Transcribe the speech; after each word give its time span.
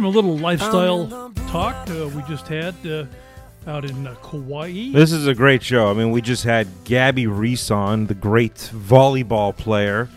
from 0.00 0.06
a 0.06 0.08
little 0.08 0.38
lifestyle 0.38 1.30
talk 1.48 1.90
uh, 1.90 2.08
we 2.16 2.22
just 2.22 2.48
had 2.48 2.74
uh, 2.86 3.04
out 3.66 3.84
in 3.84 4.06
uh, 4.06 4.14
Kauai. 4.22 4.92
This 4.92 5.12
is 5.12 5.26
a 5.26 5.34
great 5.34 5.62
show. 5.62 5.90
I 5.90 5.92
mean, 5.92 6.10
we 6.10 6.22
just 6.22 6.42
had 6.42 6.66
Gabby 6.84 7.26
Reece 7.26 7.70
on, 7.70 8.06
the 8.06 8.14
great 8.14 8.54
volleyball 8.72 9.54
player, 9.54 10.08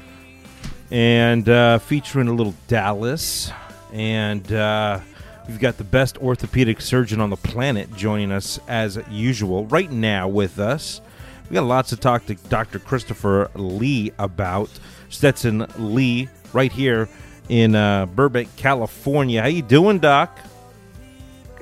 and 0.89 1.49
uh, 1.49 1.79
featuring 1.79 2.29
a 2.29 2.33
little 2.33 2.55
Dallas. 2.69 3.51
And 3.91 4.49
uh, 4.53 5.01
we've 5.49 5.59
got 5.59 5.75
the 5.75 5.83
best 5.83 6.17
orthopedic 6.19 6.79
surgeon 6.79 7.19
on 7.19 7.29
the 7.29 7.35
planet 7.35 7.93
joining 7.93 8.31
us 8.31 8.61
as 8.69 8.97
usual 9.11 9.65
right 9.65 9.91
now 9.91 10.29
with 10.29 10.59
us. 10.59 11.01
We 11.49 11.55
got 11.55 11.65
lots 11.65 11.89
to 11.89 11.97
talk 11.97 12.25
to 12.27 12.35
Dr. 12.35 12.79
Christopher 12.79 13.51
Lee 13.53 14.13
about. 14.17 14.69
Stetson 15.09 15.65
Lee, 15.77 16.29
right 16.53 16.71
here 16.71 17.09
in 17.49 17.75
uh, 17.75 18.05
Burbank, 18.07 18.55
California. 18.55 19.41
How 19.41 19.47
you 19.47 19.61
doing, 19.61 19.99
Doc? 19.99 20.39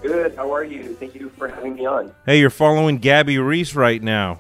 Good. 0.02 0.36
How 0.36 0.54
are 0.54 0.64
you? 0.64 0.96
Thank 0.96 1.16
you 1.16 1.30
for 1.30 1.48
having 1.48 1.76
me 1.76 1.86
on. 1.86 2.14
Hey, 2.26 2.40
you're 2.40 2.50
following 2.50 2.98
Gabby 2.98 3.38
Reece 3.38 3.76
right 3.76 4.02
now. 4.02 4.40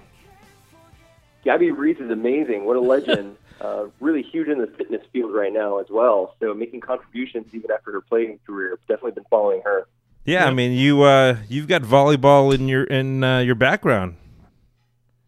Gabby 1.43 1.71
Reece 1.71 1.99
is 1.99 2.09
amazing. 2.09 2.65
What 2.65 2.77
a 2.77 2.81
legend. 2.81 3.37
uh, 3.61 3.85
really 3.99 4.23
huge 4.23 4.47
in 4.47 4.59
the 4.59 4.67
fitness 4.67 5.01
field 5.13 5.33
right 5.33 5.53
now 5.53 5.79
as 5.79 5.87
well. 5.89 6.35
So 6.39 6.53
making 6.53 6.81
contributions 6.81 7.47
even 7.53 7.71
after 7.71 7.91
her 7.91 8.01
playing 8.01 8.39
career. 8.45 8.77
Definitely 8.87 9.11
been 9.11 9.26
following 9.29 9.61
her. 9.63 9.87
Yeah, 10.26 10.45
I 10.45 10.51
mean 10.51 10.73
you 10.73 11.01
uh, 11.03 11.37
you've 11.48 11.67
got 11.67 11.81
volleyball 11.81 12.53
in 12.53 12.67
your 12.67 12.83
in 12.83 13.23
uh, 13.23 13.39
your 13.39 13.55
background. 13.55 14.15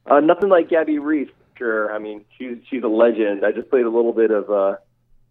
Uh, 0.05 0.19
nothing 0.19 0.49
like 0.49 0.69
Gabby 0.69 0.99
Reece. 0.99 1.29
Sure. 1.57 1.93
I 1.93 1.99
mean 1.99 2.25
she's 2.37 2.57
she's 2.69 2.83
a 2.83 2.87
legend. 2.87 3.45
I 3.45 3.51
just 3.51 3.69
played 3.69 3.85
a 3.85 3.89
little 3.89 4.13
bit 4.13 4.31
of 4.31 4.49
uh, 4.49 4.75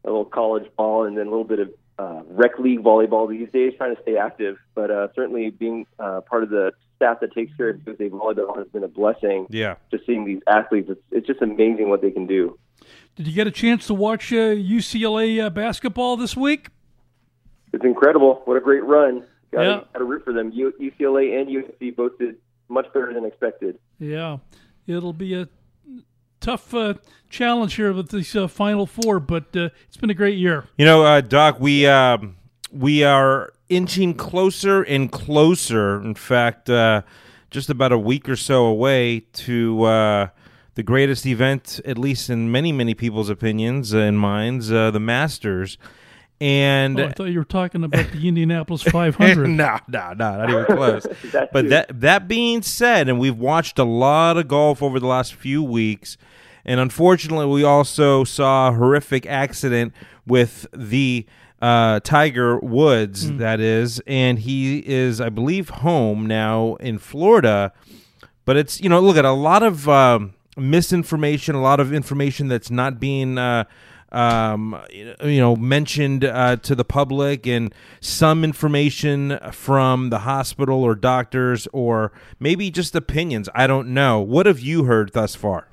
a 0.04 0.08
little 0.08 0.24
college 0.24 0.70
ball 0.76 1.04
and 1.04 1.16
then 1.16 1.26
a 1.26 1.30
little 1.30 1.44
bit 1.44 1.60
of 1.60 1.70
uh, 1.98 2.22
rec 2.28 2.58
league 2.58 2.82
volleyball 2.82 3.28
these 3.28 3.48
days, 3.52 3.74
trying 3.76 3.94
to 3.94 4.02
stay 4.02 4.16
active. 4.16 4.56
But 4.74 4.90
uh, 4.90 5.08
certainly 5.14 5.50
being 5.50 5.86
uh, 5.98 6.22
part 6.22 6.42
of 6.42 6.50
the 6.50 6.72
staff 6.96 7.20
that 7.20 7.32
takes 7.34 7.54
care 7.56 7.70
of 7.70 7.80
USA 7.86 8.08
volleyball 8.08 8.56
has 8.58 8.66
been 8.68 8.82
a 8.84 8.88
blessing. 8.88 9.46
Yeah. 9.50 9.76
Just 9.90 10.06
seeing 10.06 10.24
these 10.24 10.40
athletes, 10.46 10.88
it's, 10.90 11.00
it's 11.10 11.26
just 11.26 11.42
amazing 11.42 11.88
what 11.90 12.00
they 12.02 12.10
can 12.10 12.26
do. 12.26 12.58
Did 13.14 13.26
you 13.28 13.34
get 13.34 13.46
a 13.46 13.50
chance 13.50 13.86
to 13.88 13.94
watch 13.94 14.32
uh, 14.32 14.36
UCLA 14.36 15.44
uh, 15.44 15.50
basketball 15.50 16.16
this 16.16 16.36
week? 16.36 16.68
It's 17.72 17.84
incredible. 17.84 18.42
What 18.44 18.56
a 18.56 18.60
great 18.60 18.84
run. 18.84 19.24
Got 19.52 19.62
Yeah. 19.62 19.98
to 19.98 20.04
root 20.04 20.24
for 20.24 20.32
them. 20.32 20.50
U- 20.52 20.72
UCLA 20.80 21.38
and 21.40 21.48
USC 21.48 21.94
both 21.94 22.18
did 22.18 22.36
much 22.68 22.86
better 22.94 23.12
than 23.12 23.24
expected. 23.26 23.78
Yeah, 23.98 24.38
it'll 24.86 25.12
be 25.12 25.34
a 25.34 25.48
tough 26.42 26.74
uh, 26.74 26.94
challenge 27.30 27.74
here 27.74 27.92
with 27.92 28.10
this 28.10 28.36
uh, 28.36 28.46
Final 28.46 28.84
Four, 28.84 29.20
but 29.20 29.56
uh, 29.56 29.70
it's 29.86 29.96
been 29.96 30.10
a 30.10 30.14
great 30.14 30.36
year. 30.36 30.66
You 30.76 30.84
know, 30.84 31.04
uh, 31.04 31.22
Doc, 31.22 31.58
we 31.58 31.86
um, 31.86 32.36
we 32.70 33.02
are 33.04 33.52
inching 33.70 34.14
closer 34.14 34.82
and 34.82 35.10
closer. 35.10 36.02
In 36.02 36.14
fact, 36.14 36.68
uh, 36.68 37.02
just 37.50 37.70
about 37.70 37.92
a 37.92 37.98
week 37.98 38.28
or 38.28 38.36
so 38.36 38.66
away 38.66 39.20
to 39.32 39.84
uh, 39.84 40.28
the 40.74 40.82
greatest 40.82 41.24
event, 41.24 41.80
at 41.86 41.96
least 41.96 42.28
in 42.28 42.50
many 42.50 42.72
many 42.72 42.92
people's 42.92 43.30
opinions 43.30 43.94
and 43.94 44.18
minds, 44.18 44.68
the 44.68 45.00
Masters. 45.00 45.78
And 46.42 46.98
Oh, 46.98 47.04
I 47.06 47.12
thought 47.12 47.24
you 47.26 47.38
were 47.38 47.44
talking 47.44 47.84
about 47.84 48.10
the 48.10 48.26
Indianapolis 48.26 48.82
500. 48.98 49.46
no, 49.48 49.78
no, 49.86 50.12
no, 50.12 50.36
not 50.38 50.50
even 50.50 50.64
close. 50.66 51.06
But 51.52 51.62
too. 51.62 51.68
that 51.68 52.00
that 52.00 52.26
being 52.26 52.62
said, 52.62 53.08
and 53.08 53.20
we've 53.20 53.38
watched 53.38 53.78
a 53.78 53.84
lot 53.84 54.36
of 54.36 54.48
golf 54.48 54.82
over 54.82 54.98
the 54.98 55.06
last 55.06 55.34
few 55.34 55.62
weeks, 55.62 56.16
and 56.64 56.80
unfortunately, 56.80 57.46
we 57.46 57.62
also 57.62 58.24
saw 58.24 58.70
a 58.70 58.72
horrific 58.72 59.24
accident 59.26 59.92
with 60.26 60.66
the 60.72 61.26
uh, 61.60 62.00
Tiger 62.00 62.58
Woods. 62.58 63.30
that 63.36 63.60
is, 63.60 64.02
and 64.08 64.40
he 64.40 64.78
is, 64.80 65.20
I 65.20 65.28
believe, 65.28 65.68
home 65.68 66.26
now 66.26 66.74
in 66.80 66.98
Florida. 66.98 67.72
But 68.44 68.56
it's 68.56 68.80
you 68.80 68.88
know, 68.88 68.98
look 68.98 69.16
at 69.16 69.24
a 69.24 69.30
lot 69.30 69.62
of 69.62 69.88
um, 69.88 70.34
misinformation, 70.56 71.54
a 71.54 71.62
lot 71.62 71.78
of 71.78 71.92
information 71.92 72.48
that's 72.48 72.70
not 72.70 72.98
being. 72.98 73.38
Uh, 73.38 73.62
um, 74.12 74.80
you 74.90 75.40
know, 75.40 75.56
mentioned 75.56 76.24
uh, 76.24 76.56
to 76.56 76.74
the 76.74 76.84
public, 76.84 77.46
and 77.46 77.74
some 78.00 78.44
information 78.44 79.38
from 79.50 80.10
the 80.10 80.20
hospital 80.20 80.82
or 80.84 80.94
doctors, 80.94 81.66
or 81.72 82.12
maybe 82.38 82.70
just 82.70 82.94
opinions. 82.94 83.48
I 83.54 83.66
don't 83.66 83.88
know. 83.88 84.20
What 84.20 84.46
have 84.46 84.60
you 84.60 84.84
heard 84.84 85.12
thus 85.12 85.34
far? 85.34 85.68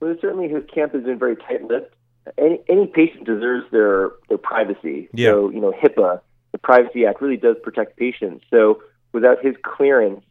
Well, 0.00 0.14
certainly 0.20 0.48
his 0.48 0.64
camp 0.74 0.92
has 0.92 1.04
been 1.04 1.18
very 1.18 1.36
tight-lipped. 1.36 1.94
Any, 2.36 2.60
any 2.68 2.86
patient 2.86 3.24
deserves 3.24 3.64
their, 3.70 4.10
their 4.28 4.36
privacy. 4.36 5.08
Yeah. 5.14 5.30
So, 5.30 5.50
you 5.50 5.60
know, 5.60 5.72
HIPAA, 5.72 6.20
the 6.52 6.58
Privacy 6.58 7.06
Act, 7.06 7.22
really 7.22 7.36
does 7.36 7.56
protect 7.62 7.96
patients. 7.96 8.44
So 8.50 8.82
without 9.12 9.44
his 9.44 9.54
clearance, 9.62 10.22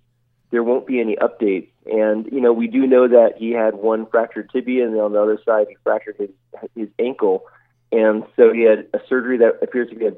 there 0.51 0.61
won't 0.61 0.85
be 0.85 0.99
any 0.99 1.15
updates. 1.15 1.69
And, 1.85 2.25
you 2.31 2.41
know, 2.41 2.51
we 2.51 2.67
do 2.67 2.87
know 2.87 3.07
that 3.07 3.33
he 3.37 3.51
had 3.51 3.75
one 3.75 4.07
fractured 4.07 4.49
tibia, 4.51 4.85
and 4.85 4.93
then 4.93 5.01
on 5.01 5.13
the 5.13 5.21
other 5.21 5.39
side, 5.45 5.67
he 5.69 5.75
fractured 5.83 6.15
his, 6.17 6.29
his 6.75 6.89
ankle. 6.99 7.43
And 7.91 8.23
so 8.35 8.51
he 8.51 8.61
had 8.61 8.87
a 8.93 8.99
surgery 9.07 9.37
that 9.37 9.59
appears 9.61 9.89
to 9.89 9.95
be 9.95 10.09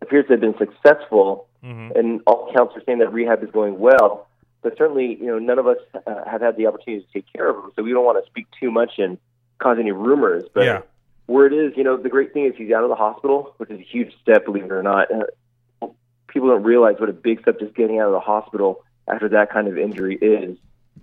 appears 0.00 0.26
to 0.26 0.32
have 0.34 0.40
been 0.40 0.56
successful, 0.58 1.48
and 1.96 2.20
all 2.26 2.48
accounts 2.50 2.76
are 2.76 2.82
saying 2.86 2.98
that 3.00 3.12
rehab 3.12 3.42
is 3.42 3.50
going 3.50 3.78
well. 3.78 4.28
But 4.62 4.78
certainly, 4.78 5.16
you 5.20 5.26
know, 5.26 5.38
none 5.38 5.58
of 5.58 5.66
us 5.66 5.78
uh, 6.06 6.24
have 6.24 6.40
had 6.40 6.56
the 6.56 6.66
opportunity 6.66 7.04
to 7.04 7.12
take 7.12 7.26
care 7.32 7.50
of 7.50 7.56
him, 7.56 7.70
so 7.76 7.82
we 7.82 7.90
don't 7.90 8.04
want 8.04 8.24
to 8.24 8.30
speak 8.30 8.46
too 8.60 8.70
much 8.70 8.92
and 8.98 9.18
cause 9.58 9.76
any 9.78 9.92
rumors. 9.92 10.44
But 10.54 10.64
Yeah. 10.64 10.82
where 11.26 11.46
it 11.46 11.52
is, 11.52 11.76
you 11.76 11.84
know, 11.84 11.96
the 11.96 12.08
great 12.08 12.32
thing 12.32 12.46
is 12.46 12.54
he's 12.56 12.72
out 12.72 12.84
of 12.84 12.88
the 12.88 12.96
hospital, 12.96 13.54
which 13.58 13.70
is 13.70 13.80
a 13.80 13.82
huge 13.82 14.12
step, 14.22 14.44
believe 14.44 14.64
it 14.64 14.72
or 14.72 14.82
not. 14.82 15.08
Uh, 15.12 15.88
people 16.28 16.48
don't 16.48 16.62
realize 16.62 16.96
what 16.98 17.08
a 17.08 17.12
big 17.12 17.40
step 17.42 17.58
just 17.58 17.74
getting 17.74 17.98
out 17.98 18.06
of 18.06 18.12
the 18.12 18.20
hospital 18.20 18.84
after 19.08 19.28
that 19.30 19.50
kind 19.50 19.68
of 19.68 19.76
injury 19.76 20.16
is. 20.16 20.56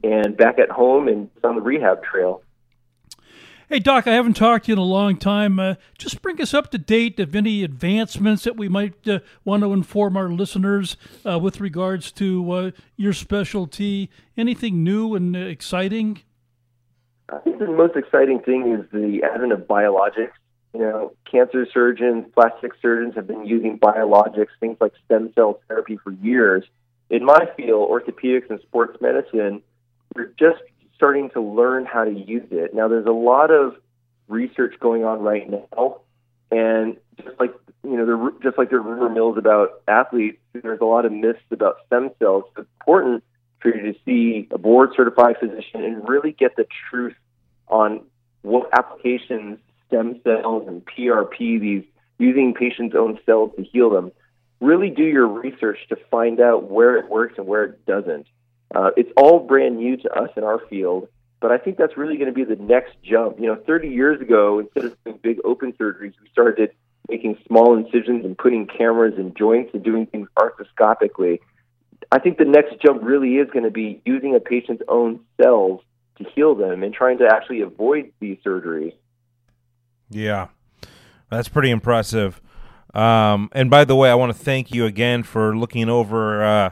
And 0.04 0.36
back 0.36 0.60
at 0.60 0.70
home 0.70 1.08
and 1.08 1.30
on 1.44 1.56
the 1.56 1.62
rehab 1.62 2.04
trail. 2.04 2.44
Hey, 3.70 3.80
Doc, 3.80 4.06
I 4.06 4.14
haven't 4.14 4.36
talked 4.36 4.66
to 4.66 4.70
you 4.70 4.74
in 4.74 4.80
a 4.80 4.84
long 4.84 5.18
time. 5.18 5.58
Uh, 5.58 5.76
just 5.98 6.22
bring 6.22 6.40
us 6.42 6.54
up 6.54 6.70
to 6.72 6.78
date 6.78 7.20
of 7.20 7.34
any 7.34 7.64
advancements 7.64 8.44
that 8.44 8.58
we 8.58 8.68
might 8.68 9.08
uh, 9.08 9.20
want 9.46 9.64
to 9.64 9.74
inform 9.74 10.18
our 10.18 10.30
listeners 10.30 10.98
uh, 11.26 11.40
with 11.40 11.62
regards 11.62 12.12
to 12.12 12.52
uh, 12.52 12.72
your 12.98 13.14
specialty. 13.14 14.10
Anything 14.38 14.84
new 14.84 15.16
and 15.16 15.36
uh, 15.36 15.40
exciting? 15.40 16.22
I 17.30 17.40
think 17.40 17.58
the 17.58 17.68
most 17.68 17.96
exciting 17.96 18.42
thing 18.42 18.74
is 18.74 18.86
the 18.92 19.24
advent 19.24 19.54
of 19.54 19.62
biologics. 19.62 20.34
You 20.74 20.82
know, 20.82 21.14
cancer 21.32 21.66
surgeons, 21.74 22.26
plastic 22.36 22.74
surgeons 22.82 23.16
have 23.16 23.28
been 23.28 23.46
using 23.46 23.80
biologics, 23.80 24.50
things 24.60 24.78
like 24.82 24.92
stem 25.06 25.32
cell 25.34 25.62
therapy 25.68 25.98
for 25.98 26.12
years. 26.12 26.66
In 27.10 27.24
my 27.24 27.48
field, 27.56 27.90
orthopedics 27.90 28.50
and 28.50 28.60
sports 28.60 29.00
medicine, 29.02 29.64
we're 30.16 30.34
just 30.40 30.62
starting 30.96 31.30
to 31.32 31.42
learn 31.42 31.86
how 31.86 32.06
to 32.06 32.12
use 32.12 32.48
it. 32.52 32.74
Now, 32.74 32.88
there's 32.88 33.06
a 33.06 33.12
lot 33.12 33.52
of 33.52 33.76
research 34.28 34.76
going 34.80 35.04
on 35.04 35.22
right 35.22 35.50
now, 35.50 36.02
and 36.52 36.98
just 37.18 37.40
like 37.40 37.54
you 37.84 37.98
know, 37.98 38.06
there, 38.06 38.32
just 38.42 38.58
like 38.58 38.70
there 38.70 38.80
are 38.80 38.82
rumor 38.82 39.10
mills 39.10 39.38
about 39.38 39.82
athletes, 39.88 40.38
there's 40.54 40.80
a 40.82 40.86
lot 40.86 41.06
of 41.06 41.12
myths 41.12 41.40
about 41.52 41.78
stem 41.88 42.12
cells. 42.20 42.46
It's 42.58 42.68
important 42.80 43.24
for 43.60 43.76
you 43.76 43.94
to 43.94 44.00
see 44.06 44.48
a 44.52 44.58
board 44.58 44.92
certified 44.96 45.38
physician 45.40 45.84
and 45.84 46.08
really 46.08 46.32
get 46.32 46.56
the 46.56 46.66
truth 46.90 47.16
on 47.68 48.02
what 48.42 48.70
applications 48.74 49.60
stem 49.88 50.22
cells 50.24 50.68
and 50.68 50.86
PRP, 50.86 51.60
these 51.60 51.84
using 52.20 52.54
patients' 52.54 52.96
own 52.96 53.20
cells 53.26 53.52
to 53.58 53.64
heal 53.64 53.90
them. 53.90 54.12
Really 54.62 54.90
do 54.90 55.04
your 55.04 55.28
research 55.28 55.80
to 55.90 55.98
find 56.10 56.40
out 56.40 56.70
where 56.70 56.98
it 56.98 57.10
works 57.10 57.36
and 57.38 57.48
where 57.48 57.64
it 57.66 57.86
doesn't. 57.86 58.28
Uh, 58.74 58.90
it's 58.98 59.12
all 59.18 59.40
brand 59.40 59.78
new 59.78 59.98
to 59.98 60.10
us 60.12 60.30
in 60.36 60.44
our 60.44 60.60
field, 60.70 61.08
but 61.40 61.52
I 61.52 61.58
think 61.58 61.78
that's 61.78 61.96
really 61.98 62.18
going 62.18 62.28
to 62.28 62.34
be 62.34 62.44
the 62.44 62.62
next 62.62 62.96
jump. 63.04 63.40
You 63.40 63.48
know, 63.48 63.56
30 63.68 63.90
years 63.90 64.22
ago, 64.22 64.60
instead 64.60 64.86
of 64.86 65.04
doing 65.04 65.20
big 65.22 65.38
open 65.44 65.74
surgeries, 65.74 66.14
we 66.22 66.30
started 66.32 66.72
making 67.10 67.38
small 67.48 67.78
incisions 67.78 68.26
and 68.26 68.38
putting 68.38 68.66
cameras 68.66 69.16
in 69.18 69.34
joints 69.36 69.72
and 69.74 69.84
doing 69.84 70.06
things 70.08 70.28
arthroscopically. 70.38 71.40
I 72.12 72.20
think 72.20 72.38
the 72.38 72.46
next 72.46 72.82
jump 72.82 73.04
really 73.04 73.36
is 73.36 73.50
going 73.52 73.66
to 73.66 73.72
be 73.72 74.02
using 74.06 74.36
a 74.36 74.40
patient's 74.40 74.84
own 74.88 75.20
cells 75.42 75.82
to 76.18 76.26
heal 76.36 76.56
them 76.56 76.84
and 76.84 76.94
trying 76.94 77.18
to 77.20 77.26
actually 77.26 77.62
avoid 77.62 78.12
these 78.20 78.38
surgeries. 78.46 78.94
Yeah, 80.10 80.48
that's 81.30 81.50
pretty 81.50 81.72
impressive. 81.72 82.42
Um, 82.94 83.50
and 83.54 83.70
by 83.70 83.86
the 83.86 83.96
way, 83.96 84.12
I 84.12 84.16
want 84.16 84.36
to 84.36 84.38
thank 84.38 84.72
you 84.72 84.86
again 84.86 85.24
for 85.24 85.58
looking 85.58 85.90
over 85.90 86.44
uh, 86.44 86.70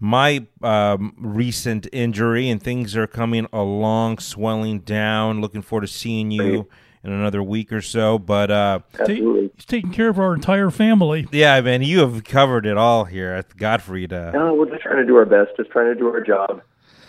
my 0.00 0.46
um, 0.62 1.14
recent 1.18 1.86
injury, 1.92 2.48
and 2.48 2.62
things 2.62 2.96
are 2.96 3.06
coming 3.06 3.46
along, 3.52 4.18
swelling 4.18 4.80
down. 4.80 5.40
Looking 5.40 5.62
forward 5.62 5.82
to 5.82 5.92
seeing 5.92 6.30
you 6.30 6.68
in 7.04 7.12
another 7.12 7.42
week 7.42 7.72
or 7.72 7.82
so. 7.82 8.18
But 8.18 8.50
uh, 8.50 8.80
Absolutely. 8.98 9.50
He's 9.54 9.64
taking 9.66 9.92
care 9.92 10.08
of 10.08 10.18
our 10.18 10.34
entire 10.34 10.70
family. 10.70 11.28
yeah, 11.32 11.60
man, 11.60 11.82
you 11.82 12.00
have 12.00 12.24
covered 12.24 12.66
it 12.66 12.76
all 12.76 13.04
here 13.04 13.30
at 13.30 13.56
Godfrey. 13.56 14.10
Uh, 14.10 14.30
No, 14.30 14.54
we're 14.54 14.70
just 14.70 14.82
trying 14.82 14.96
to 14.96 15.06
do 15.06 15.16
our 15.16 15.26
best, 15.26 15.50
just 15.56 15.70
trying 15.70 15.92
to 15.92 15.94
do 15.94 16.08
our 16.08 16.22
job. 16.22 16.62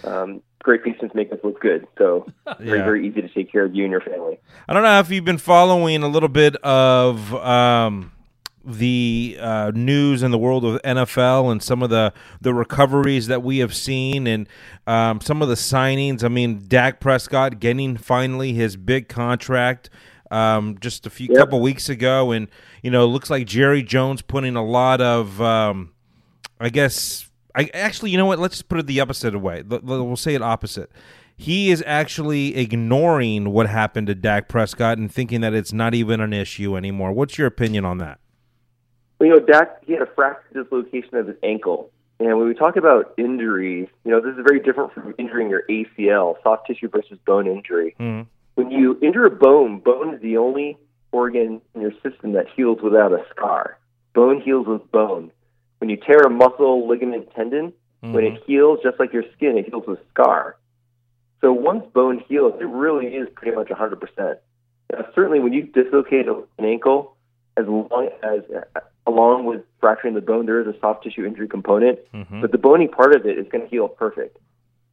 Um, 0.04 0.42
great 0.64 0.84
patients 0.84 1.14
make 1.14 1.32
us 1.32 1.40
look 1.44 1.62
good, 1.62 1.88
so 1.98 2.26
very, 2.60 2.80
very 2.80 3.08
easy 3.08 3.22
to 3.22 3.30
take 3.30 3.52
care 3.52 3.66
of 3.66 3.76
you 3.76 3.84
and 3.84 3.92
your 3.92 4.02
family. 4.02 4.40
I 4.68 4.74
don't 4.74 4.84
know 4.84 5.00
if 5.00 5.10
you've 5.10 5.26
been 5.26 5.38
following 5.38 6.04
a 6.04 6.08
little 6.08 6.30
bit 6.30 6.56
of 6.58 7.34
um, 7.36 8.12
the 8.64 9.38
uh, 9.40 9.72
news 9.74 10.24
in 10.24 10.32
the 10.32 10.38
world 10.38 10.64
of 10.66 10.82
NFL 10.84 11.52
and 11.52 11.62
some 11.64 11.82
of 11.82 11.90
the 11.90 12.14
the 12.40 12.54
recoveries 12.54 13.28
that 13.28 13.42
we 13.44 13.58
have 13.60 13.74
seen 13.74 14.28
and 14.28 14.48
um, 14.88 15.22
some 15.22 15.42
of 15.42 15.50
the 15.50 15.56
signings. 15.56 16.24
I 16.24 16.28
mean, 16.28 16.64
Dak 16.68 17.00
Prescott 17.00 17.60
getting 17.60 17.98
finally 17.98 18.54
his 18.54 18.78
big 18.78 19.08
contract 19.10 19.90
um, 20.32 20.78
just 20.80 21.06
a 21.06 21.10
few 21.10 21.28
Yep. 21.30 21.38
couple 21.38 21.60
weeks 21.62 21.90
ago, 21.90 22.32
and 22.32 22.48
you 22.82 22.90
know, 22.90 23.06
looks 23.06 23.30
like 23.30 23.46
Jerry 23.46 23.84
Jones 23.84 24.22
putting 24.22 24.56
a 24.56 24.64
lot 24.64 25.02
of, 25.02 25.42
um, 25.42 25.92
I 26.60 26.70
guess, 26.70 27.30
I 27.54 27.70
actually, 27.74 28.12
you 28.12 28.18
know 28.18 28.26
what? 28.26 28.40
Let's 28.40 28.56
just 28.56 28.70
put 28.70 28.80
it 28.80 28.88
the 28.88 29.00
opposite 29.02 29.38
way. 29.40 29.62
We'll 29.62 30.16
say 30.16 30.34
it 30.34 30.42
opposite. 30.42 30.90
He 31.36 31.70
is 31.72 31.84
actually 31.86 32.56
ignoring 32.56 33.50
what 33.52 33.68
happened 33.68 34.08
to 34.08 34.16
Dak 34.16 34.48
Prescott 34.48 34.98
and 34.98 35.12
thinking 35.12 35.42
that 35.42 35.54
it's 35.54 35.74
not 35.74 35.94
even 35.94 36.22
an 36.22 36.34
issue 36.34 36.78
anymore. 36.78 37.12
What's 37.12 37.38
your 37.38 37.48
opinion 37.48 37.84
on 37.84 37.98
that? 37.98 38.20
You 39.22 39.30
know, 39.30 39.40
Dak, 39.40 39.86
he 39.86 39.94
had 39.94 40.02
a 40.02 40.08
fractured 40.08 40.64
dislocation 40.64 41.16
of 41.16 41.28
his 41.28 41.38
ankle. 41.44 41.92
And 42.20 42.38
when 42.38 42.48
we 42.48 42.54
talk 42.54 42.76
about 42.76 43.14
injuries, 43.18 43.88
you 44.04 44.12
know, 44.12 44.20
this 44.20 44.36
is 44.36 44.44
very 44.46 44.60
different 44.60 44.94
from 44.94 45.14
injuring 45.18 45.50
your 45.50 45.64
ACL, 45.70 46.42
soft 46.44 46.68
tissue 46.68 46.90
versus 46.90 47.18
bone 47.26 47.48
injury. 47.48 47.96
Mhm. 48.00 48.26
When 48.56 48.72
you 48.72 48.98
injure 49.02 49.26
a 49.26 49.32
bone, 49.32 49.80
bone 49.80 50.14
is 50.14 50.22
the 50.22 50.38
only 50.38 50.78
organ 51.12 51.62
in 51.74 51.82
your 51.82 51.94
system 52.04 52.34
that 52.34 52.48
heals 52.50 52.82
without 52.82 53.12
a 53.12 53.24
scar. 53.30 53.78
Bone 54.14 54.42
heals 54.42 54.68
with 54.68 54.92
bone. 54.92 55.32
When 55.80 55.90
you 55.90 55.98
tear 55.98 56.22
a 56.22 56.30
muscle, 56.30 56.88
ligament, 56.88 57.32
tendon, 57.36 57.74
when 58.02 58.24
it 58.24 58.42
heals, 58.46 58.80
just 58.82 59.00
like 59.00 59.14
your 59.14 59.24
skin, 59.34 59.58
it 59.58 59.68
heals 59.68 59.86
with 59.86 60.00
scar. 60.10 60.56
So 61.40 61.54
once 61.54 61.86
bone 61.94 62.20
heals, 62.20 62.60
it 62.60 62.68
really 62.68 63.16
is 63.16 63.30
pretty 63.30 63.56
much 63.56 63.70
100%. 63.70 64.40
Now, 64.92 65.06
certainly, 65.14 65.40
when 65.40 65.54
you 65.54 65.64
dislocate 65.64 66.28
an 66.28 66.44
ankle, 66.60 67.16
as 67.58 67.68
long 67.68 68.10
as 68.24 68.42
along 69.08 69.46
with 69.46 69.62
fracturing 69.80 70.14
the 70.14 70.22
bone, 70.22 70.46
there 70.46 70.60
is 70.62 70.68
a 70.68 70.80
soft 70.80 71.04
tissue 71.04 71.26
injury 71.26 71.48
component, 71.48 72.00
Mhm. 72.14 72.42
but 72.42 72.52
the 72.52 72.58
bony 72.58 72.88
part 72.88 73.16
of 73.16 73.26
it 73.26 73.38
is 73.38 73.48
going 73.50 73.64
to 73.64 73.68
heal 73.70 73.88
perfect. 73.88 74.38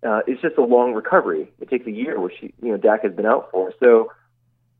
Uh, 0.02 0.22
it's 0.26 0.40
just 0.40 0.56
a 0.56 0.62
long 0.62 0.94
recovery. 0.94 1.50
It 1.60 1.68
takes 1.68 1.86
a 1.86 1.90
year, 1.90 2.18
which 2.20 2.40
you 2.42 2.52
know 2.62 2.76
Dak 2.76 3.02
has 3.02 3.12
been 3.12 3.26
out 3.26 3.50
for. 3.50 3.72
So 3.80 4.12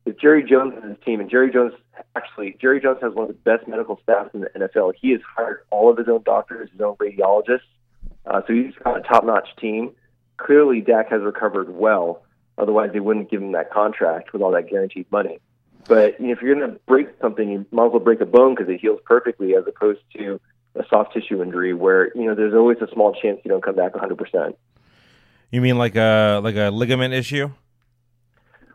if 0.07 0.17
Jerry 0.17 0.43
Jones 0.45 0.75
and 0.81 0.85
his 0.91 0.99
team, 1.05 1.21
and 1.21 1.29
Jerry 1.29 1.51
Jones 1.51 1.75
actually, 2.17 2.57
Jerry 2.61 2.81
Jones 2.81 2.99
has 3.03 3.13
one 3.15 3.29
of 3.29 3.29
the 3.29 3.35
best 3.43 3.67
medical 3.69 3.99
staffs 4.03 4.31
in 4.33 4.41
the 4.43 4.51
NFL. 4.55 4.93
He 4.93 5.11
has 5.11 5.21
hired 5.37 5.61
all 5.71 5.91
of 5.91 5.99
his 5.99 6.09
own 6.09 6.23
doctors, 6.23 6.71
his 6.71 6.81
own 6.81 6.95
radiologists. 6.97 7.61
Uh, 8.25 8.43
so 8.47 8.53
he's 8.53 8.75
got 8.85 8.97
a 8.97 9.01
top-notch 9.01 9.49
team. 9.57 9.91
Clearly, 10.37 10.81
Dak 10.81 11.09
has 11.11 11.23
recovered 11.23 11.75
well. 11.75 12.23
Otherwise, 12.59 12.91
they 12.93 13.01
wouldn't 13.01 13.31
give 13.31 13.43
him 13.43 13.53
that 13.53 13.71
contract 13.71 14.33
with 14.33 14.43
all 14.43 14.51
that 14.53 14.69
guaranteed 14.69 15.11
money. 15.11 15.39
But 15.88 16.20
you 16.20 16.26
know, 16.26 16.32
if 16.35 16.43
you're 16.43 16.55
going 16.55 16.70
to 16.70 16.79
break 16.87 17.08
something, 17.20 17.50
you 17.50 17.67
might 17.73 17.87
as 17.87 17.93
well 17.93 18.00
break 18.00 18.20
a 18.20 18.26
bone 18.26 18.55
because 18.55 18.73
it 18.73 18.81
heals 18.81 19.00
perfectly, 19.05 19.56
as 19.56 19.64
opposed 19.67 20.00
to 20.17 20.38
a 20.76 20.85
soft 20.88 21.14
tissue 21.14 21.43
injury 21.43 21.73
where 21.75 22.12
you 22.14 22.25
know 22.25 22.35
there's 22.35 22.55
always 22.55 22.79
a 22.81 22.93
small 22.93 23.14
chance 23.14 23.40
you 23.44 23.50
don't 23.50 23.64
come 23.64 23.75
back 23.75 23.94
100. 23.94 24.17
percent 24.17 24.56
You 25.50 25.61
mean 25.61 25.79
like 25.79 25.96
a 25.96 26.40
like 26.44 26.56
a 26.56 26.70
ligament 26.70 27.14
issue? 27.14 27.50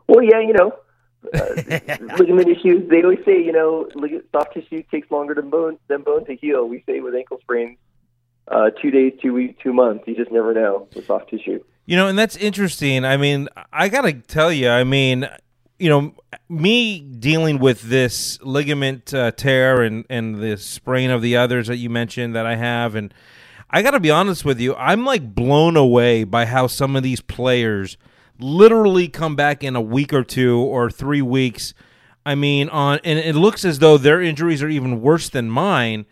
Well, 0.08 0.24
yeah, 0.24 0.40
you 0.40 0.54
know, 0.54 0.76
uh, 1.34 2.16
ligament 2.18 2.50
issues. 2.50 2.90
They 2.90 3.04
always 3.04 3.24
say, 3.24 3.42
you 3.42 3.52
know, 3.52 3.88
soft 4.32 4.56
tissue 4.56 4.84
takes 4.92 5.10
longer 5.12 5.36
than 5.36 5.50
bone 5.52 5.78
than 5.88 6.02
bone 6.02 6.26
to 6.26 6.36
heal. 6.36 6.68
We 6.68 6.84
say 6.88 7.00
with 7.00 7.14
ankle 7.14 7.38
sprains, 7.42 7.78
uh, 8.48 8.72
two 8.82 8.90
days, 8.90 9.14
two 9.22 9.34
weeks, 9.34 9.62
two 9.62 9.72
months. 9.72 10.04
You 10.08 10.16
just 10.16 10.32
never 10.32 10.52
know 10.54 10.88
with 10.96 11.06
soft 11.06 11.30
tissue. 11.30 11.64
You 11.86 11.96
know, 11.96 12.08
and 12.08 12.18
that's 12.18 12.38
interesting. 12.38 13.06
I 13.06 13.18
mean, 13.18 13.50
I 13.72 13.90
got 13.90 14.02
to 14.02 14.14
tell 14.14 14.52
you, 14.52 14.70
I 14.70 14.84
mean, 14.84 15.28
you 15.80 15.90
know, 15.90 16.14
me 16.50 17.00
dealing 17.00 17.60
with 17.60 17.82
this 17.82 18.40
ligament 18.42 19.14
uh, 19.14 19.32
tear 19.32 19.82
and 19.82 20.06
and 20.10 20.42
the 20.42 20.58
sprain 20.58 21.10
of 21.10 21.22
the 21.22 21.36
others 21.38 21.68
that 21.68 21.78
you 21.78 21.90
mentioned 21.90 22.36
that 22.36 22.46
I 22.46 22.56
have 22.56 22.96
and 22.96 23.14
I 23.70 23.82
got 23.82 23.92
to 23.92 24.00
be 24.00 24.12
honest 24.12 24.46
with 24.46 24.60
you, 24.60 24.76
I'm 24.76 25.04
like 25.04 25.34
blown 25.34 25.76
away 25.76 26.26
by 26.26 26.46
how 26.46 26.68
some 26.68 26.96
of 26.96 27.02
these 27.02 27.22
players 27.22 27.98
literally 28.40 29.08
come 29.08 29.36
back 29.36 29.64
in 29.64 29.76
a 29.76 29.82
week 29.82 30.14
or 30.14 30.24
two 30.24 30.60
or 30.60 30.92
3 30.92 31.24
weeks. 31.24 31.74
I 32.24 32.36
mean, 32.36 32.70
on 32.70 33.00
and 33.04 33.18
it 33.18 33.36
looks 33.36 33.66
as 33.66 33.80
though 33.80 33.98
their 33.98 34.22
injuries 34.22 34.62
are 34.62 34.70
even 34.70 35.02
worse 35.02 35.28
than 35.28 35.50
mine. 35.50 36.06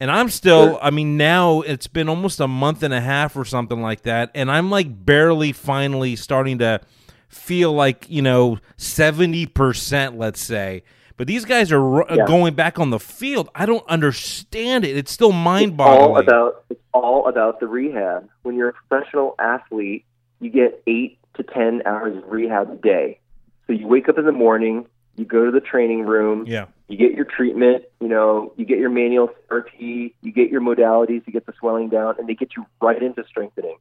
And 0.00 0.12
I'm 0.12 0.28
still, 0.28 0.78
I 0.80 0.90
mean, 0.90 1.16
now 1.16 1.62
it's 1.62 1.88
been 1.88 2.08
almost 2.08 2.38
a 2.38 2.46
month 2.46 2.84
and 2.84 2.94
a 2.94 3.00
half 3.00 3.36
or 3.36 3.44
something 3.44 3.82
like 3.82 4.02
that. 4.02 4.30
And 4.32 4.48
I'm 4.48 4.70
like 4.70 5.04
barely 5.04 5.50
finally 5.50 6.14
starting 6.14 6.58
to 6.58 6.80
feel 7.28 7.72
like, 7.72 8.08
you 8.08 8.22
know, 8.22 8.58
70%, 8.78 10.16
let's 10.18 10.40
say. 10.40 10.82
But 11.16 11.26
these 11.26 11.44
guys 11.44 11.72
are 11.72 12.02
uh, 12.10 12.14
Yeah. 12.14 12.26
going 12.26 12.54
back 12.54 12.78
on 12.78 12.90
the 12.90 12.98
field. 13.00 13.48
I 13.54 13.66
don't 13.66 13.86
understand 13.88 14.84
it. 14.84 14.96
It's 14.96 15.10
still 15.10 15.32
mind 15.32 15.72
It's 15.72 15.80
all 15.80 15.98
boggling. 16.14 16.22
about 16.24 16.64
it's 16.70 16.80
all 16.94 17.28
about 17.28 17.58
the 17.60 17.66
rehab. 17.66 18.28
When 18.42 18.54
you're 18.56 18.68
a 18.68 18.72
professional 18.72 19.34
athlete, 19.38 20.04
you 20.40 20.50
get 20.50 20.82
eight 20.86 21.18
to 21.34 21.42
ten 21.42 21.82
hours 21.86 22.16
of 22.16 22.28
rehab 22.30 22.70
a 22.70 22.76
day. 22.76 23.18
So 23.66 23.72
you 23.72 23.86
wake 23.88 24.08
up 24.08 24.16
in 24.16 24.26
the 24.26 24.32
morning, 24.32 24.86
you 25.16 25.24
go 25.24 25.44
to 25.44 25.50
the 25.50 25.60
training 25.60 26.02
room, 26.06 26.44
yeah. 26.46 26.66
you 26.86 26.96
get 26.96 27.12
your 27.12 27.24
treatment, 27.24 27.84
you 28.00 28.06
know, 28.08 28.52
you 28.56 28.64
get 28.64 28.78
your 28.78 28.88
manual 28.90 29.30
therapy, 29.48 30.14
you 30.22 30.32
get 30.32 30.50
your 30.50 30.60
modalities, 30.60 31.22
you 31.26 31.32
get 31.32 31.46
the 31.46 31.52
swelling 31.58 31.88
down, 31.88 32.14
and 32.18 32.28
they 32.28 32.34
get 32.34 32.50
you 32.56 32.64
right 32.80 33.02
into 33.02 33.24
strengthening. 33.28 33.76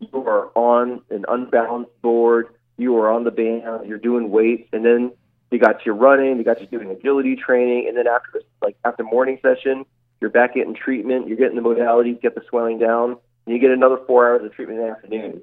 You 0.00 0.08
are 0.26 0.50
on 0.54 1.00
an 1.10 1.24
unbalanced 1.26 1.90
board, 2.02 2.48
you 2.78 2.96
are 2.96 3.10
on 3.10 3.24
the 3.24 3.30
band, 3.30 3.86
you're 3.88 3.98
doing 3.98 4.30
weights, 4.30 4.68
and 4.72 4.84
then 4.84 5.12
you 5.50 5.58
got 5.58 5.84
you 5.84 5.92
running, 5.92 6.38
you 6.38 6.44
got 6.44 6.60
you 6.60 6.66
doing 6.66 6.90
agility 6.90 7.36
training, 7.36 7.86
and 7.88 7.96
then 7.96 8.06
after 8.06 8.28
this, 8.34 8.42
like 8.62 8.76
after 8.84 9.04
morning 9.04 9.38
session, 9.42 9.84
you're 10.20 10.30
back 10.30 10.54
getting 10.54 10.74
treatment, 10.74 11.28
you're 11.28 11.36
getting 11.36 11.56
the 11.56 11.62
modalities, 11.62 12.20
get 12.22 12.34
the 12.34 12.42
swelling 12.48 12.78
down, 12.78 13.16
and 13.46 13.54
you 13.54 13.58
get 13.58 13.70
another 13.70 13.98
four 14.06 14.28
hours 14.28 14.44
of 14.44 14.52
treatment 14.54 14.78
in 14.80 14.86
the 14.86 14.90
afternoon. 14.92 15.42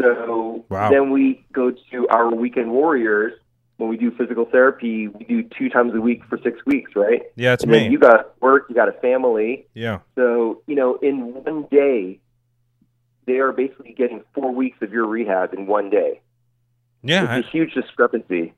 So 0.00 0.64
Wow. 0.68 0.90
then 0.90 1.10
we 1.10 1.44
go 1.52 1.70
to 1.90 2.08
our 2.08 2.30
weekend 2.34 2.70
warriors. 2.70 3.32
When 3.78 3.88
we 3.88 3.96
do 3.96 4.10
physical 4.12 4.44
therapy, 4.44 5.08
we 5.08 5.24
do 5.24 5.42
two 5.42 5.68
times 5.68 5.94
a 5.94 6.00
week 6.00 6.22
for 6.28 6.38
six 6.38 6.64
weeks, 6.66 6.92
right? 6.94 7.22
Yeah, 7.34 7.54
it's 7.54 7.64
and 7.64 7.72
me. 7.72 7.88
you 7.88 7.98
got 7.98 8.40
work, 8.40 8.66
you 8.68 8.74
got 8.74 8.88
a 8.88 8.92
family. 8.92 9.66
yeah. 9.74 10.00
So, 10.14 10.62
you 10.66 10.76
know, 10.76 10.96
in 10.96 11.34
one 11.34 11.66
day, 11.70 12.20
they 13.26 13.38
are 13.38 13.52
basically 13.52 13.92
getting 13.92 14.22
four 14.34 14.52
weeks 14.52 14.78
of 14.82 14.92
your 14.92 15.06
rehab 15.06 15.54
in 15.54 15.66
one 15.66 15.90
day. 15.90 16.20
Yeah. 17.02 17.26
I- 17.28 17.38
It's 17.38 17.48
a 17.48 17.50
huge 17.50 17.74
discrepancy. 17.74 18.54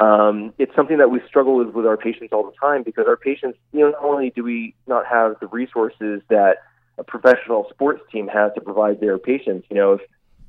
Um, 0.00 0.52
it's 0.58 0.74
something 0.76 0.98
that 0.98 1.10
we 1.10 1.20
struggle 1.26 1.56
with 1.56 1.68
with 1.74 1.84
our 1.84 1.96
patients 1.96 2.32
all 2.32 2.44
the 2.44 2.56
time 2.60 2.84
because 2.84 3.06
our 3.08 3.16
patients, 3.16 3.58
you 3.72 3.80
know, 3.80 3.90
not 3.90 4.04
only 4.04 4.30
do 4.30 4.44
we 4.44 4.74
not 4.86 5.06
have 5.06 5.36
the 5.40 5.48
resources 5.48 6.22
that 6.28 6.58
a 6.98 7.04
professional 7.04 7.66
sports 7.70 8.02
team 8.12 8.28
has 8.28 8.52
to 8.54 8.60
provide 8.60 9.00
their 9.00 9.18
patients, 9.18 9.66
you 9.70 9.76
know, 9.76 9.94
if, 9.94 10.00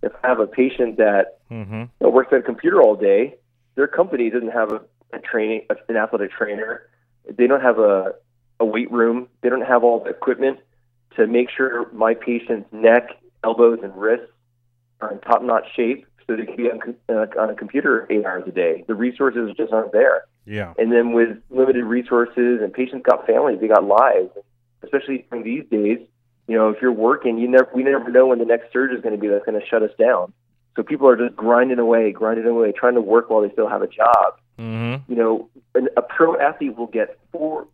if 0.03 0.11
I 0.23 0.27
have 0.27 0.39
a 0.39 0.45
patient 0.47 0.97
that 0.97 1.39
mhm. 1.49 1.81
you 1.81 1.89
know, 2.01 2.09
works 2.09 2.31
at 2.31 2.39
a 2.39 2.43
computer 2.43 2.79
all 2.81 2.95
day, 2.95 3.35
their 3.75 3.87
company 3.87 4.29
doesn't 4.29 4.51
have 4.51 4.71
a, 4.71 4.81
a 5.13 5.19
training, 5.19 5.65
an 5.87 5.95
athletic 5.97 6.31
trainer. 6.31 6.83
They 7.27 7.47
don't 7.47 7.61
have 7.61 7.79
a, 7.79 8.13
a 8.59 8.65
weight 8.65 8.91
room. 8.91 9.29
They 9.41 9.49
don't 9.49 9.65
have 9.65 9.83
all 9.83 10.03
the 10.03 10.11
equipment 10.11 10.59
to 11.15 11.25
make 11.27 11.49
sure 11.49 11.91
my 11.91 12.13
patient's 12.13 12.71
neck, 12.71 13.09
elbows, 13.43 13.79
and 13.83 13.95
wrists 13.95 14.31
are 15.01 15.11
in 15.11 15.19
top-notch 15.19 15.65
shape 15.75 16.05
so 16.27 16.35
they 16.35 16.45
can 16.45 16.55
be 16.55 16.69
on, 16.69 16.95
uh, 17.09 17.25
on 17.39 17.49
a 17.49 17.55
computer 17.55 18.05
eight 18.09 18.25
hours 18.25 18.43
a 18.47 18.51
day. 18.51 18.83
The 18.87 18.95
resources 18.95 19.55
just 19.57 19.73
aren't 19.73 19.91
there. 19.91 20.23
Yeah. 20.45 20.73
And 20.77 20.91
then 20.91 21.13
with 21.13 21.37
limited 21.49 21.85
resources 21.85 22.61
and 22.61 22.73
patients 22.73 23.03
got 23.03 23.25
families, 23.25 23.59
they 23.61 23.67
got 23.67 23.83
lives. 23.83 24.29
Especially 24.83 25.25
during 25.29 25.43
these 25.43 25.65
days, 25.69 25.99
you 26.47 26.55
know, 26.57 26.69
if 26.69 26.81
you're 26.81 26.91
working, 26.91 27.37
you 27.37 27.47
never 27.47 27.69
we 27.75 27.83
never 27.83 28.09
know 28.09 28.27
when 28.27 28.39
the 28.39 28.45
next 28.45 28.71
surge 28.71 28.91
is 28.91 29.01
going 29.01 29.13
to 29.13 29.19
be 29.19 29.27
that's 29.27 29.45
going 29.45 29.59
to 29.59 29.65
shut 29.65 29.83
us 29.83 29.91
down. 29.99 30.33
So 30.75 30.83
people 30.83 31.07
are 31.07 31.17
just 31.17 31.35
grinding 31.35 31.79
away, 31.79 32.11
grinding 32.11 32.45
away, 32.45 32.71
trying 32.71 32.95
to 32.95 33.01
work 33.01 33.29
while 33.29 33.41
they 33.41 33.51
still 33.51 33.67
have 33.67 33.81
a 33.81 33.87
job. 33.87 34.39
Mhm. 34.57 35.01
You 35.07 35.15
know, 35.15 35.49
an, 35.75 35.89
a 35.97 36.01
pro 36.01 36.39
athlete 36.39 36.77
will 36.77 36.87
get 36.87 37.17
four 37.31 37.67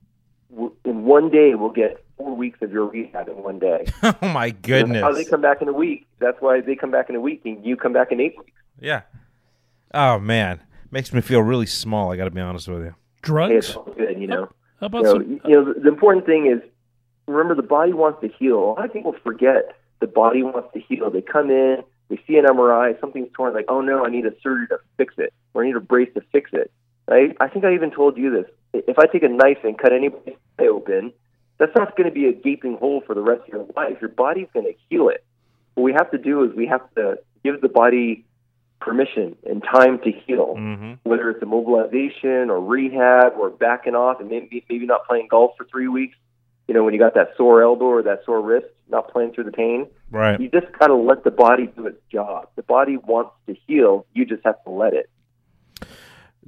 w- 0.49 0.73
in 0.83 1.05
one 1.05 1.29
day. 1.29 1.55
Will 1.55 1.69
get 1.69 2.03
four 2.17 2.35
weeks 2.35 2.59
of 2.61 2.71
your 2.71 2.85
rehab 2.85 3.27
in 3.29 3.41
one 3.43 3.59
day. 3.59 3.85
oh 4.03 4.15
my 4.21 4.49
goodness. 4.51 5.01
How 5.01 5.11
they 5.13 5.25
come 5.25 5.41
back 5.41 5.61
in 5.61 5.67
a 5.67 5.73
week? 5.73 6.07
That's 6.19 6.37
why 6.41 6.61
they 6.61 6.75
come 6.75 6.91
back 6.91 7.09
in 7.09 7.15
a 7.15 7.21
week, 7.21 7.41
and 7.45 7.65
you 7.65 7.75
come 7.75 7.93
back 7.93 8.11
in 8.11 8.19
eight 8.19 8.37
weeks. 8.37 8.51
Yeah. 8.79 9.01
Oh 9.93 10.19
man, 10.19 10.61
makes 10.91 11.13
me 11.13 11.21
feel 11.21 11.41
really 11.41 11.65
small. 11.65 12.11
I 12.11 12.17
got 12.17 12.25
to 12.25 12.31
be 12.31 12.41
honest 12.41 12.67
with 12.67 12.79
you. 12.79 12.85
Hey, 12.89 12.93
Drugs? 13.21 13.53
it's 13.53 13.75
all 13.75 13.83
good, 13.97 14.19
you 14.19 14.27
know. 14.27 14.49
How 14.79 14.87
You 14.87 14.87
about 14.87 15.03
know, 15.03 15.13
some? 15.13 15.41
you 15.45 15.51
know, 15.51 15.73
the, 15.73 15.79
the 15.81 15.87
important 15.87 16.25
thing 16.25 16.47
is 16.47 16.61
remember 17.27 17.55
the 17.55 17.63
body 17.67 17.93
wants 17.93 18.21
to 18.21 18.27
heal. 18.27 18.57
A 18.57 18.73
lot 18.73 18.85
of 18.85 18.93
people 18.93 19.15
forget 19.23 19.75
the 20.01 20.07
body 20.07 20.43
wants 20.43 20.69
to 20.73 20.79
heal. 20.79 21.09
They 21.09 21.21
come 21.21 21.49
in, 21.49 21.77
they 22.09 22.19
see 22.27 22.37
an 22.37 22.45
MRI, 22.45 22.99
something's 22.99 23.29
torn, 23.33 23.53
like, 23.53 23.65
oh 23.69 23.81
no, 23.81 24.05
I 24.05 24.09
need 24.09 24.25
a 24.25 24.33
surgery 24.43 24.67
to 24.67 24.77
fix 24.97 25.13
it, 25.17 25.33
or 25.53 25.63
I 25.63 25.67
need 25.67 25.75
a 25.75 25.79
brace 25.79 26.09
to 26.15 26.21
fix 26.31 26.51
it. 26.53 26.71
Right? 27.07 27.35
I 27.39 27.47
think 27.47 27.65
I 27.65 27.73
even 27.73 27.91
told 27.91 28.17
you 28.17 28.31
this. 28.31 28.45
If 28.87 28.99
I 28.99 29.05
take 29.05 29.23
a 29.23 29.29
knife 29.29 29.59
and 29.63 29.77
cut 29.77 29.93
anybody's 29.93 30.35
eye 30.59 30.67
open, 30.67 31.13
that's 31.57 31.75
not 31.75 31.95
going 31.95 32.09
to 32.09 32.13
be 32.13 32.27
a 32.27 32.33
gaping 32.33 32.77
hole 32.77 33.01
for 33.05 33.13
the 33.15 33.21
rest 33.21 33.43
of 33.43 33.47
your 33.49 33.65
life. 33.75 33.97
Your 34.01 34.09
body's 34.09 34.47
going 34.53 34.65
to 34.65 34.73
heal 34.89 35.09
it. 35.09 35.23
What 35.75 35.83
we 35.83 35.93
have 35.93 36.11
to 36.11 36.17
do 36.17 36.43
is 36.43 36.55
we 36.55 36.67
have 36.67 36.81
to 36.95 37.17
give 37.43 37.61
the 37.61 37.69
body 37.69 38.25
permission 38.81 39.35
and 39.49 39.63
time 39.63 39.99
to 39.99 40.11
heal, 40.11 40.55
hmm 40.55 40.93
whether 41.03 41.29
it's 41.29 41.43
immobilization 41.43 42.49
or 42.49 42.59
rehab 42.59 43.33
or 43.39 43.49
backing 43.49 43.95
off 43.95 44.19
and 44.19 44.29
maybe 44.29 44.63
maybe 44.69 44.85
not 44.85 45.05
playing 45.07 45.27
golf 45.29 45.51
for 45.57 45.65
three 45.65 45.87
weeks. 45.87 46.15
You 46.67 46.73
know, 46.73 46.83
when 46.83 46.93
you 46.93 46.99
got 46.99 47.13
that 47.13 47.29
sore 47.37 47.61
elbow 47.61 47.85
or 47.85 48.01
that 48.03 48.25
sore 48.25 48.41
wrist, 48.41 48.65
not 48.89 49.11
playing 49.11 49.33
through 49.33 49.43
the 49.45 49.51
pain, 49.51 49.87
Right. 50.09 50.39
you 50.39 50.49
just 50.49 50.71
kind 50.73 50.91
of 50.91 50.99
let 50.99 51.23
the 51.23 51.31
body 51.31 51.67
do 51.67 51.85
its 51.85 52.01
job. 52.11 52.49
The 52.55 52.63
body 52.63 52.97
wants 52.97 53.31
to 53.47 53.55
heal. 53.67 54.05
You 54.13 54.25
just 54.25 54.43
have 54.45 54.63
to 54.63 54.71
let 54.71 54.93
it. 54.93 55.09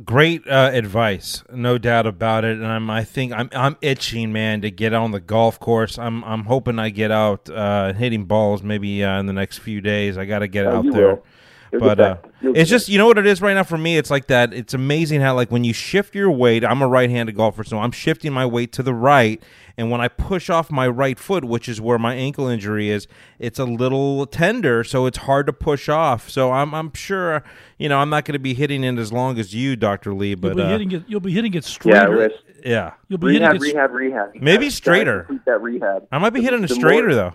Great 0.06 0.48
uh, 0.48 0.70
advice, 0.74 1.44
no 1.52 1.80
doubt 1.80 2.06
about 2.06 2.46
it. 2.46 2.58
And 2.58 2.68
I'm, 2.68 2.88
I 2.88 3.04
think 3.04 3.34
I'm, 3.34 3.50
I'm 3.52 3.78
itching, 3.82 4.32
man, 4.32 4.62
to 4.62 4.70
get 4.70 4.94
on 4.94 5.10
the 5.10 5.20
golf 5.20 5.60
course. 5.60 5.98
I'm, 5.98 6.24
I'm 6.24 6.46
hoping 6.46 6.78
I 6.78 6.90
get 6.90 7.10
out 7.10 7.50
uh, 7.50 7.94
hitting 7.94 8.26
balls 8.26 8.62
maybe 8.62 9.04
uh, 9.04 9.20
in 9.20 9.26
the 9.26 9.34
next 9.34 9.58
few 9.58 9.82
days. 9.82 10.16
I 10.16 10.26
got 10.26 10.40
to 10.40 10.48
get 10.48 10.68
Oh, 10.68 10.78
out 10.78 10.86
there. 10.92 11.08
will. 11.16 11.26
You'll 11.72 11.82
But 11.82 12.00
uh, 12.00 12.16
back. 12.16 12.26
You'll 12.42 12.54
get 12.54 12.62
it's 12.62 12.70
just 12.70 12.88
you 12.90 12.98
know 12.98 13.08
what 13.08 13.18
it 13.18 13.26
is 13.26 13.42
right 13.42 13.54
now 13.54 13.64
for 13.64 13.78
me. 13.78 13.98
It's 13.98 14.10
like 14.10 14.28
that. 14.28 14.54
It's 14.54 14.74
amazing 14.74 15.22
how 15.22 15.36
like 15.36 15.52
when 15.52 15.64
you 15.64 15.74
shift 15.74 16.16
your 16.16 16.32
weight. 16.32 16.64
I'm 16.64 16.82
a 16.82 16.88
right-handed 16.88 17.36
golfer, 17.36 17.64
so 17.64 17.80
I'm 17.80 17.92
shifting 17.92 18.32
my 18.34 18.46
weight 18.46 18.72
to 18.74 18.84
the 18.84 18.94
right, 18.94 19.42
and 19.78 19.92
when 19.92 20.00
I 20.00 20.08
push 20.08 20.50
off 20.50 20.72
my 20.72 20.88
right 20.88 21.18
foot, 21.20 21.44
which 21.44 21.68
is 21.68 21.82
where 21.82 21.98
my 22.00 22.14
ankle 22.16 22.48
injury 22.48 22.90
is, 22.90 23.08
it's 23.40 23.60
a 23.60 23.66
little 23.66 24.26
tender, 24.28 24.84
so 24.84 25.06
it's 25.08 25.18
hard 25.20 25.46
to 25.48 25.54
push 25.54 25.90
off. 25.90 26.30
So 26.30 26.52
I'm 26.52 26.74
I'm 26.74 26.94
sure 26.94 27.44
you 27.78 27.90
know 27.90 27.98
I'm 28.00 28.10
not 28.10 28.26
going 28.26 28.34
to 28.34 28.40
be 28.40 28.54
hitting 28.54 28.84
it 28.84 28.98
as 28.98 29.12
long 29.12 29.38
as 29.40 29.54
you, 29.56 29.76
Doctor 29.76 30.14
Lee, 30.14 30.36
But 30.36 30.50
You'll 30.50 30.56
but 30.56 30.62
be 30.62 30.64
uh, 30.68 30.70
hitting 30.72 30.92
it. 30.92 31.04
You'll 31.08 31.20
be 31.20 31.32
hitting 31.32 31.54
it 31.54 31.64
straighter. 31.66 32.16
Rich. 32.16 32.34
yeah, 32.66 32.94
You'll 33.10 33.18
be 33.20 33.28
Rehab, 33.28 33.54
hitting 33.54 33.70
it. 33.70 33.74
rehab, 33.74 33.92
rehab. 33.92 34.30
Maybe 34.36 34.70
straighter. 34.70 35.28
That 35.46 35.62
rehab. 35.62 36.08
I 36.12 36.18
might 36.20 36.32
be 36.32 36.40
The- 36.40 36.46
hitting 36.46 36.64
a 36.64 36.68
straighter 36.68 37.08
more- 37.08 37.16
though. 37.16 37.34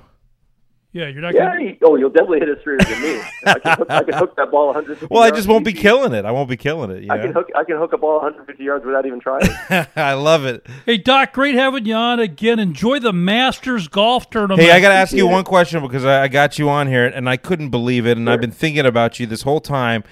Yeah, 0.94 1.08
you're 1.08 1.22
not. 1.22 1.34
Yeah, 1.34 1.46
Gonna, 1.52 1.62
you- 1.62 1.76
oh, 1.82 1.96
you'll 1.96 2.10
definitely 2.10 2.40
hit 2.40 2.50
it 2.50 2.58
straighter 2.60 2.84
than 2.84 3.02
me. 3.02 3.22
I 3.46 3.58
can 3.58 3.78
hook, 3.78 3.90
I 3.90 4.02
can 4.02 4.14
hook 4.14 4.36
that 4.36 4.50
ball 4.50 4.66
150 4.66 5.06
Well, 5.10 5.22
I 5.22 5.30
just 5.30 5.48
won't 5.48 5.64
be 5.64 5.72
killing 5.72 6.12
it. 6.12 6.26
I 6.26 6.30
won't 6.32 6.50
be 6.50 6.56
killing 6.58 6.90
it. 6.90 7.04
You 7.04 7.10
I 7.10 7.16
can 7.18 7.32
hook 7.32 7.48
I 7.56 7.64
can 7.64 7.78
hook 7.78 7.94
a 7.94 7.98
ball 7.98 8.16
150 8.16 8.62
yards 8.62 8.84
without 8.84 9.06
even 9.06 9.18
trying. 9.18 9.48
I 9.96 10.12
love 10.12 10.44
it. 10.44 10.66
hey, 10.84 10.98
Doc, 10.98 11.32
great 11.32 11.54
having 11.54 11.86
you 11.86 11.94
on 11.94 12.20
again. 12.20 12.58
Enjoy 12.58 12.98
the 12.98 13.12
Masters 13.12 13.88
golf 13.88 14.28
tournament. 14.28 14.60
Hey, 14.60 14.70
I 14.70 14.80
got 14.80 14.90
to 14.90 14.94
ask 14.94 15.14
you 15.14 15.26
one 15.26 15.44
question 15.44 15.80
because 15.82 16.04
I, 16.04 16.24
I 16.24 16.28
got 16.28 16.58
you 16.58 16.68
on 16.68 16.88
here 16.88 17.06
and 17.06 17.26
I 17.28 17.38
couldn't 17.38 17.70
believe 17.70 18.06
it, 18.06 18.18
and 18.18 18.28
I've 18.28 18.40
been 18.42 18.52
thinking 18.52 18.84
about 18.84 19.18
you 19.18 19.26
this 19.26 19.42
whole 19.42 19.60
time. 19.60 20.04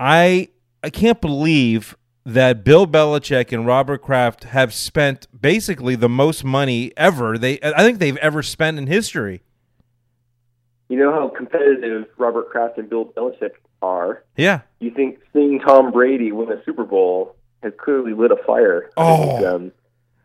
I 0.00 0.48
I 0.82 0.88
can't 0.88 1.20
believe 1.20 1.96
that 2.24 2.64
Bill 2.64 2.86
Belichick 2.86 3.52
and 3.52 3.66
Robert 3.66 4.00
Kraft 4.00 4.44
have 4.44 4.72
spent 4.72 5.26
basically 5.38 5.94
the 5.96 6.08
most 6.08 6.44
money 6.44 6.92
ever. 6.96 7.36
They 7.36 7.58
I 7.62 7.82
think 7.82 7.98
they've 7.98 8.16
ever 8.16 8.42
spent 8.42 8.78
in 8.78 8.86
history. 8.86 9.42
You 10.88 10.98
know 10.98 11.12
how 11.12 11.28
competitive 11.28 12.06
Robert 12.18 12.50
Kraft 12.50 12.78
and 12.78 12.88
Bill 12.88 13.06
Belichick 13.06 13.52
are. 13.82 14.24
Yeah. 14.36 14.60
You 14.80 14.90
think 14.90 15.18
seeing 15.32 15.60
Tom 15.60 15.92
Brady 15.92 16.32
win 16.32 16.50
a 16.52 16.62
Super 16.64 16.84
Bowl 16.84 17.36
has 17.62 17.72
clearly 17.78 18.12
lit 18.12 18.30
a 18.30 18.36
fire 18.46 18.90
Oh. 18.96 19.40
them. 19.40 19.72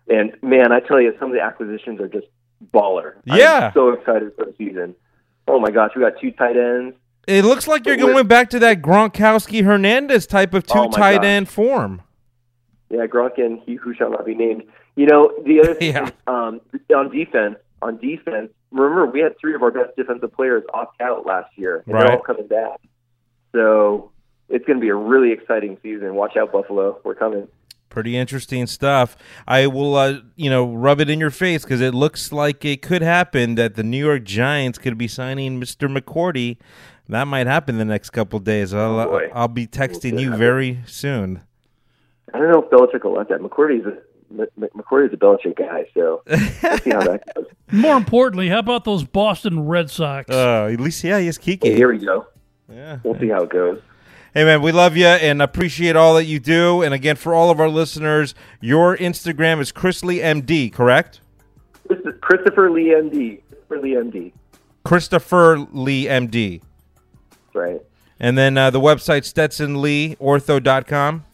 And 0.09 0.33
man, 0.41 0.71
I 0.71 0.79
tell 0.79 0.99
you, 0.99 1.13
some 1.19 1.29
of 1.29 1.35
the 1.35 1.41
acquisitions 1.41 1.99
are 2.01 2.07
just 2.07 2.27
baller. 2.73 3.13
Yeah. 3.25 3.67
I'm 3.67 3.73
so 3.73 3.89
excited 3.91 4.31
for 4.35 4.45
the 4.45 4.53
season. 4.57 4.95
Oh 5.47 5.59
my 5.59 5.71
gosh, 5.71 5.91
we 5.95 6.01
got 6.01 6.13
two 6.19 6.31
tight 6.31 6.57
ends. 6.57 6.95
It 7.27 7.45
looks 7.45 7.67
like 7.67 7.85
you're 7.85 7.95
going 7.97 8.27
back 8.27 8.49
to 8.51 8.59
that 8.59 8.81
Gronkowski 8.81 9.63
Hernandez 9.63 10.25
type 10.25 10.53
of 10.53 10.65
two 10.65 10.79
Oh, 10.79 10.89
tight 10.89 11.17
gosh. 11.17 11.25
end 11.25 11.49
form. 11.49 12.01
Yeah, 12.89 13.05
Gronk 13.05 13.37
and 13.37 13.59
he 13.65 13.75
who 13.75 13.93
shall 13.93 14.09
not 14.09 14.25
be 14.25 14.33
named. 14.33 14.63
You 14.95 15.05
know, 15.05 15.31
the 15.45 15.59
other 15.61 15.73
thing 15.75 15.93
Yeah. 15.93 16.05
is, 16.07 16.11
um, 16.27 16.59
on 16.95 17.15
defense, 17.15 17.55
on 17.83 17.97
defense, 17.97 18.49
remember 18.71 19.05
we 19.07 19.19
had 19.19 19.37
three 19.39 19.55
of 19.55 19.61
our 19.63 19.71
best 19.71 19.95
defensive 19.95 20.31
players 20.33 20.63
opt 20.73 21.01
out 21.01 21.25
last 21.25 21.49
year, 21.57 21.83
and 21.85 21.93
Right. 21.93 22.03
they're 22.07 22.13
all 22.17 22.21
coming 22.23 22.47
back. 22.47 22.79
So 23.53 24.11
it's 24.49 24.65
going 24.65 24.77
to 24.77 24.81
be 24.81 24.89
a 24.89 24.95
really 24.95 25.31
exciting 25.31 25.77
season. 25.81 26.15
Watch 26.15 26.37
out, 26.37 26.51
Buffalo. 26.51 26.99
We're 27.03 27.15
coming. 27.15 27.47
Pretty 27.89 28.15
interesting 28.15 28.67
stuff. 28.67 29.17
I 29.47 29.65
will, 29.65 29.95
uh, 29.95 30.19
you 30.35 30.49
know, 30.49 30.71
rub 30.71 30.99
it 31.01 31.09
in 31.09 31.19
your 31.19 31.31
face 31.31 31.63
because 31.63 31.81
it 31.81 31.95
looks 31.95 32.31
like 32.31 32.63
it 32.63 32.83
could 32.83 33.01
happen 33.01 33.55
that 33.55 33.73
the 33.75 33.81
New 33.83 34.05
York 34.05 34.23
Giants 34.25 34.77
could 34.77 34.95
be 34.97 35.07
signing 35.07 35.59
Mr. 35.59 35.91
McCourty. 35.91 36.57
That 37.07 37.23
might 37.25 37.47
happen 37.47 37.79
the 37.79 37.85
next 37.85 38.11
couple 38.11 38.37
days. 38.37 38.71
I'll, 38.75 38.99
Oh. 38.99 39.19
I'll 39.33 39.47
be 39.47 39.65
texting 39.65 40.19
you 40.19 40.35
very 40.35 40.81
soon. 40.85 41.41
I 42.31 42.37
don't 42.37 42.51
know 42.51 42.61
if 42.61 42.69
Belichick 42.69 43.03
will 43.03 43.13
let 43.13 43.29
that. 43.29 43.39
McCourty's 43.41 43.87
a 43.87 43.97
McCourty's 44.33 45.13
a 45.13 45.17
Belichick 45.17 45.57
guy, 45.57 45.85
so 45.93 46.21
we'll 46.27 46.37
see 46.79 46.89
how 46.91 47.01
that 47.03 47.23
goes. 47.35 47.45
More 47.71 47.97
importantly, 47.97 48.49
how 48.49 48.59
about 48.59 48.83
those 48.85 49.03
Boston 49.03 49.65
Red 49.67 49.89
Sox? 49.89 50.29
Uh, 50.29 50.69
at 50.71 50.79
least, 50.79 51.03
yeah, 51.03 51.17
yes, 51.17 51.37
Hey, 51.37 51.57
Kiki. 51.57 51.73
here 51.75 51.91
we 51.91 51.97
go. 51.99 52.27
Yeah. 52.71 52.99
We'll 53.03 53.19
see 53.19 53.29
how 53.29 53.43
it 53.43 53.49
goes. 53.49 53.81
Hey, 54.33 54.43
man, 54.43 54.61
we 54.61 54.71
love 54.71 54.95
you 54.95 55.07
and 55.07 55.41
appreciate 55.41 55.95
all 55.95 56.13
that 56.15 56.25
you 56.25 56.39
do. 56.39 56.83
And 56.83 56.93
again, 56.93 57.15
for 57.15 57.33
all 57.33 57.49
of 57.49 57.59
our 57.59 57.67
listeners, 57.69 58.35
your 58.61 58.95
Instagram 58.97 59.59
is 59.59 59.71
Chrisley 59.71 60.19
MD, 60.21 60.71
correct? 60.71 61.21
This 61.89 61.97
is 61.99 62.13
Christopher 62.21 62.69
Lee 62.69 62.89
MD. 62.95 63.41
Christopher 63.49 63.79
Lee 63.81 63.93
MD. 63.95 64.31
Christopher 64.85 65.57
Lee 65.71 66.05
MD. 66.05 66.61
Right. 67.55 67.81
And 68.19 68.37
then 68.37 68.55
uh, 68.57 68.69
the 68.69 68.79
website, 68.79 69.23
StetsonLeeOrtho.com. 70.19 71.25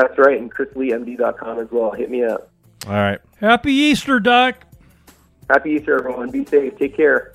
That's 0.00 0.18
right, 0.18 0.40
and 0.40 0.50
ChrisLeeMD.com 0.54 1.58
as 1.58 1.70
well. 1.70 1.90
Hit 1.90 2.10
me 2.10 2.24
up. 2.24 2.50
All 2.86 2.94
right. 2.94 3.20
Happy 3.38 3.74
Easter, 3.74 4.18
Doc. 4.18 4.64
Happy 5.50 5.72
Easter, 5.72 5.98
everyone. 5.98 6.30
Be 6.30 6.42
safe. 6.46 6.78
Take 6.78 6.96
care. 6.96 7.34